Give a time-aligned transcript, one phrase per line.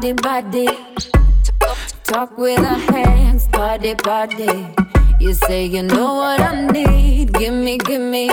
[0.00, 0.68] body, body.
[2.04, 4.66] Talk with our hands, body, body.
[5.20, 7.34] You say you know what I need.
[7.34, 8.28] Give me, give me.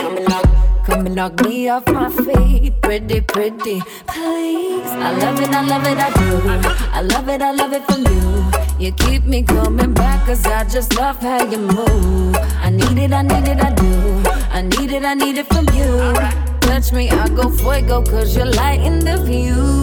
[0.86, 4.86] Come and knock me off my feet, pretty, pretty, please.
[4.86, 6.70] I love it, I love it, I do.
[6.92, 8.86] I love it, I love it from you.
[8.86, 12.36] You keep me coming back, cause I just love how you move.
[12.62, 14.22] I need it, I need it, I do.
[14.50, 16.14] I need it, I need it from you.
[16.60, 19.77] Touch me, I go fuego, cause you're lighting the fuse.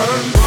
[0.00, 0.39] Round.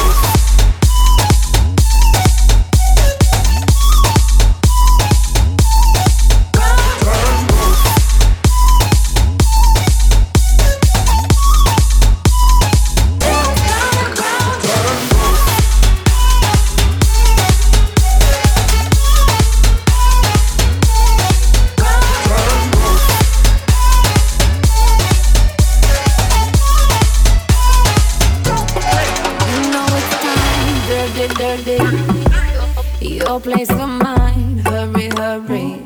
[31.54, 35.86] Your place or mine, hurry, hurry.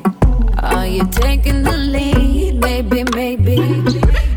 [0.62, 2.58] Are you taking the lead?
[2.58, 3.56] Maybe, maybe.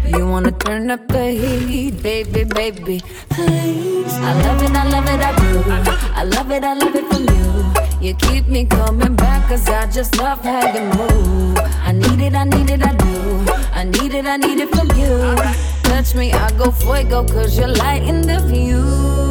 [0.07, 4.13] You wanna turn up the heat, baby, baby, please.
[4.13, 5.63] I love it, I love it, I do.
[6.19, 8.09] I love it, I love it from you.
[8.09, 11.57] You keep me coming back, cause I just love how you move.
[11.59, 13.45] I need it, I need it, I do.
[13.71, 15.37] I need it, I need it from you.
[15.83, 19.30] Touch me, I go fuego, cause you're lighting the fuse.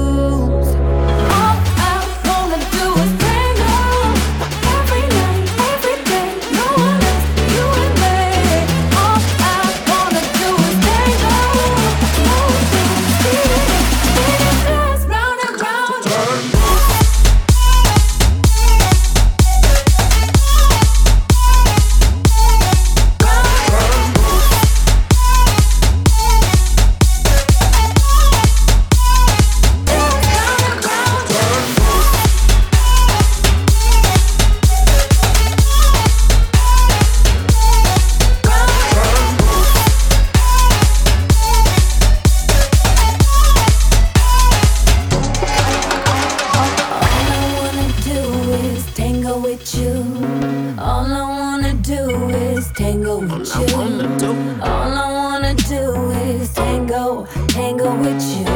[52.81, 53.77] Tango with you.
[53.77, 54.31] Wanna do
[54.63, 58.47] All I wanna do is tango, tango with you.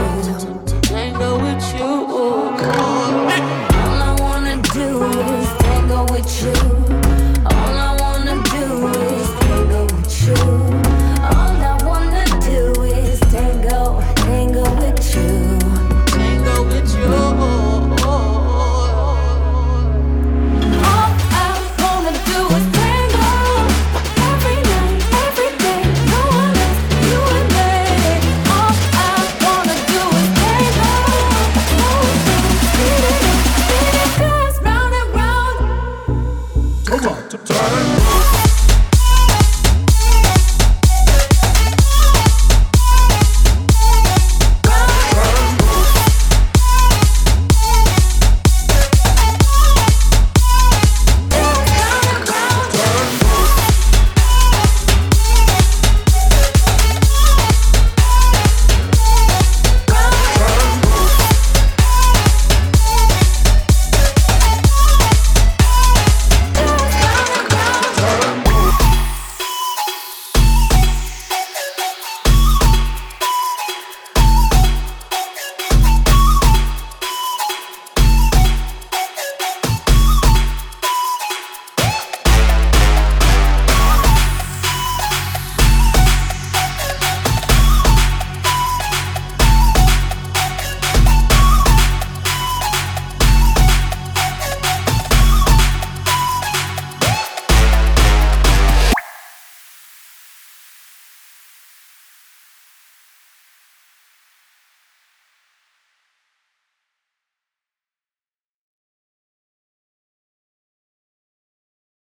[0.80, 2.03] Tango with you.